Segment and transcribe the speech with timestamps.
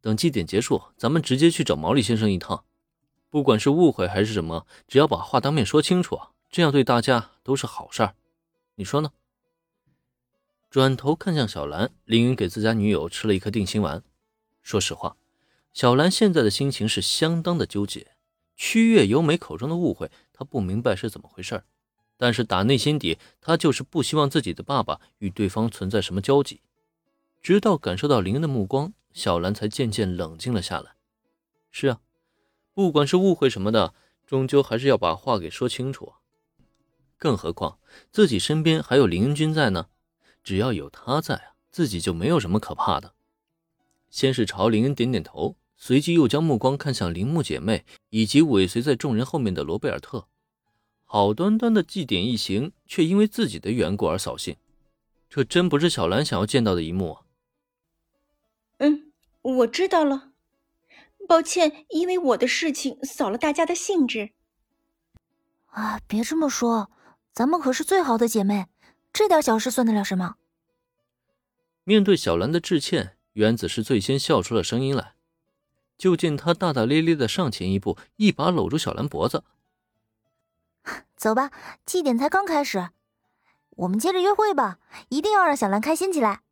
[0.00, 2.64] 等祭典结束，咱们直接去找毛利先生一趟。
[3.30, 6.18] 不管是误会还是什么，只要把话当面说清楚，
[6.50, 8.14] 这样对大家都是好事儿。
[8.76, 9.12] 你说呢？
[10.70, 14.02] 转头看向小兰，林云给自家女友吃了一颗定心丸。
[14.62, 15.16] 说实话，
[15.72, 18.08] 小兰现在的心情是相当的纠结。
[18.54, 21.62] 曲月由美口中的误会，她不明白是怎么回事
[22.16, 26.60] 但是打内心底，她就是不希望自己的爸爸与对方存在什么交集。
[27.40, 30.92] 直到感受到林恩的目光，小兰才渐渐冷静了下来。
[31.70, 32.00] 是啊，
[32.72, 33.92] 不管是误会什么的，
[34.24, 36.14] 终究还是要把话给说清楚。
[37.16, 37.78] 更何况
[38.12, 39.88] 自己身边还有林恩君在呢，
[40.44, 43.12] 只要有他在啊，自己就没有什么可怕的。
[44.08, 45.56] 先是朝林恩点点头。
[45.80, 50.26] 随即又将目光看向铃木姐妹以及尾随在众人后面的罗贝尔特，
[51.04, 54.56] 好端端的祭典一行，却因为自己的缘故而扫兴，
[55.30, 57.22] 这真不是小兰想要见到的一幕啊！
[59.48, 60.32] 嗯，我知道了，
[61.26, 64.32] 抱歉，因为我的事情扫了大家的兴致。
[65.68, 66.90] 啊，别这么说，
[67.32, 68.66] 咱们可是最好的姐妹，
[69.10, 70.36] 这点小事算得了什么？
[71.84, 75.14] 面对小兰的致歉，原子是最先笑出了声音来。
[75.96, 79.44] 就见他大大咧咧的上前一步，一把搂住小兰脖子。
[81.16, 81.50] 走吧，
[81.86, 82.90] 祭典才刚开始，
[83.70, 84.78] 我们接着约会吧，
[85.08, 86.42] 一定要让小兰开心起来。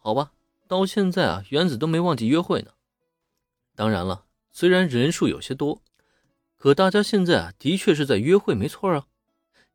[0.00, 0.32] 好吧，
[0.68, 2.72] 到现在啊，原子都没忘记约会呢。
[3.74, 5.82] 当然了，虽然人数有些多，
[6.56, 9.06] 可大家现在啊，的确是在约会，没错啊。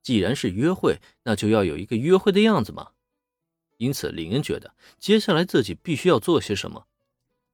[0.01, 2.91] 既然是约会，那就要有一个约会的样子嘛。
[3.77, 6.85] 因此，林恩觉得接下来自己必须要做些什么。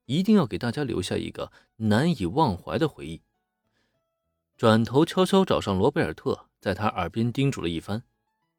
[0.05, 3.21] 一定要给大家留下一个难以忘怀的回忆。
[4.57, 8.03] 转头悄悄找上罗贝尔特，在他耳边叮嘱了一番，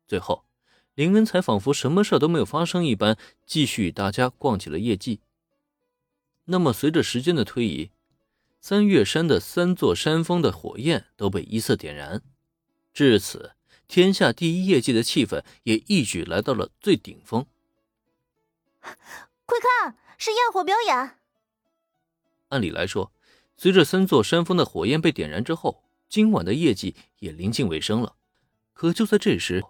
[0.07, 0.45] 最后，
[0.95, 5.21] 林恩才仿佛什么事都没有发生一般，继续与大家逛起了夜祭。
[6.45, 7.91] 那么，随着时间的推移，
[8.61, 12.23] 三月山的三座山峰的火焰都被依次点燃，
[12.93, 13.53] 至此，
[13.87, 17.47] 天下第一夜祭的气氛也一举来到了最顶峰。
[18.81, 21.19] 快看，是焰火表演！
[22.49, 23.13] 按理来说，
[23.57, 28.17] 随着三座山峰的火焰被点燃之后，今晚的夜祭也临近尾声了。
[28.73, 29.65] 可就在这时，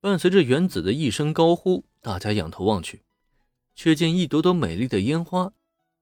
[0.00, 3.02] 伴随着原子的一声高呼，大家仰头望去，
[3.74, 5.52] 却见一朵朵美丽的烟花，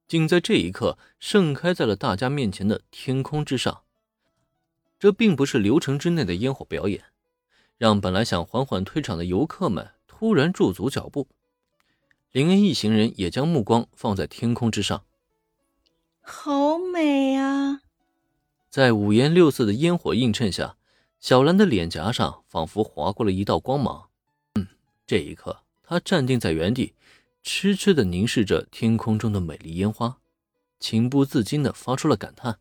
[0.06, 3.82] 竟在这一刻盛开在了大家面前的天空之上。
[5.00, 7.06] 这并不是流程之内的烟火表演，
[7.76, 11.26] 让本来想缓缓退场的游客们突然驻足脚步。
[12.30, 15.04] 林恩一行人也将目光放在天空之上。
[16.20, 17.80] 好美啊！
[18.70, 20.76] 在五颜六色的烟火映衬下，
[21.20, 24.08] 小兰的脸颊上仿佛划过了一道光芒。
[24.54, 24.66] 嗯，
[25.06, 26.94] 这一刻，她站定在原地，
[27.42, 30.18] 痴痴的凝视着天空中的美丽烟花，
[30.78, 32.60] 情不自禁的发出了感叹：“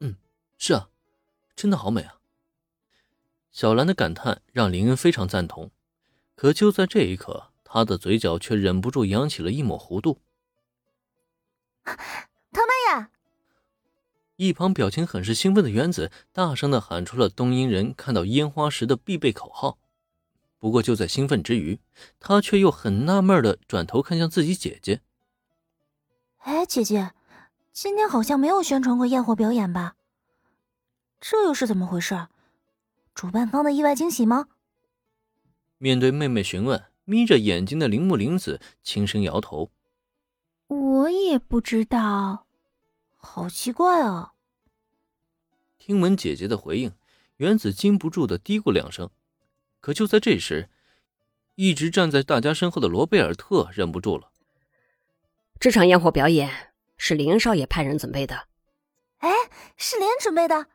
[0.00, 0.16] 嗯，
[0.58, 0.88] 是啊，
[1.54, 2.16] 真的好美啊！”
[3.52, 5.70] 小兰的感叹让林恩非常赞同，
[6.34, 10.20] 可就在这一刻，他的嘴角却忍不住扬起了一抹弧度。
[14.38, 19.78] 一旁表情很是兴奋的原子大声的喊出了东瀛人看到烟花时的必备口号。
[20.60, 21.80] 不过就在兴奋之余，
[22.20, 25.00] 他却又很纳闷的转头看向自己姐姐。
[26.38, 27.10] 哎，姐姐，
[27.72, 29.96] 今天好像没有宣传过焰火表演吧？
[31.20, 32.28] 这又是怎么回事？
[33.16, 34.46] 主办方的意外惊喜吗？
[35.78, 39.72] 面对妹妹询问，眯着眼睛的铃木玲子轻声摇头。
[40.68, 42.46] 我也不知道，
[43.30, 44.32] 好奇怪啊！
[45.78, 46.92] 听闻姐姐的回应，
[47.36, 49.10] 原子禁不住的嘀咕两声。
[49.80, 50.70] 可就在这时，
[51.54, 54.32] 一直站在大家身后的罗贝尔特忍不住了
[55.60, 58.48] ：“这场烟火表演是林恩少爷派人准备的。
[59.18, 59.30] ”“哎，
[59.76, 60.66] 是林准备的？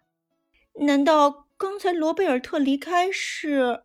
[0.86, 3.84] 难道刚才罗贝尔特离开是？”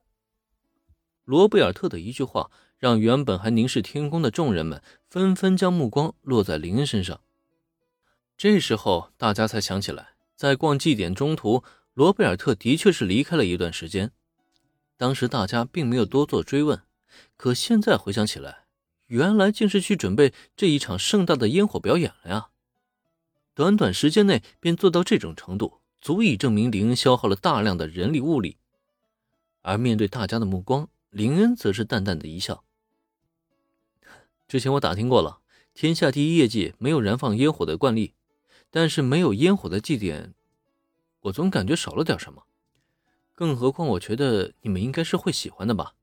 [1.24, 2.50] 罗贝尔特的一句话。
[2.78, 4.80] 让原本还凝视天空的众人们
[5.10, 7.20] 纷纷将目光落在林恩身上。
[8.38, 14.12] 这时候，大家才想起来，在逛祭典中途，罗贝尔特的确是离开了一段时间。
[14.96, 16.80] 当时大家并没有多做追问，
[17.36, 18.66] 可现在回想起来，
[19.08, 22.50] 原来竟是去准备这一场盛大的烟火表演了呀！
[23.56, 28.56] 短短时间内便做到这种程度，足以证明林恩消耗了大量的人力物力。
[29.62, 32.62] 而面对大家的目光，林恩则是淡淡的一笑。
[34.46, 35.40] 之前我打听过了，
[35.74, 38.14] 天下第一业绩没有燃放烟火的惯例，
[38.70, 40.34] 但是没有烟火的祭典，
[41.20, 42.44] 我总感觉少了点什么。
[43.34, 45.94] 更何况，我觉得你们应该是会喜欢的吧？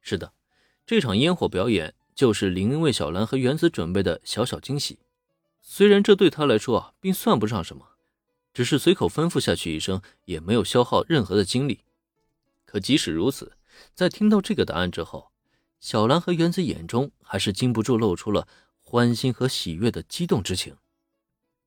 [0.00, 0.32] 是的，
[0.84, 4.98] 这场烟火表演就是林为小兰和原子准备的小小惊喜。
[5.60, 7.96] 虽然这对他来说啊，并算不上什么，
[8.52, 11.80] 只是随口吩咐下去一声，也没有消耗任何的精力。
[12.66, 13.56] 可即使如此，
[13.94, 15.32] 在听到这个答案之后，
[15.80, 18.46] 小兰和原子眼中还是禁不住露出了
[18.82, 20.76] 欢欣和喜悦的激动之情。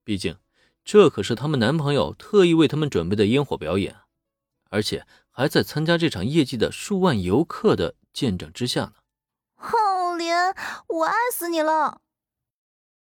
[0.08, 0.38] 毕竟，
[0.86, 3.94] 这可是他们男朋友特意为他们准备的烟火表演，
[4.70, 8.92] 而且还在参加这场业绩的数万游客的见证之下呢。
[9.54, 10.32] 浩林，
[10.88, 12.00] 我爱死你了！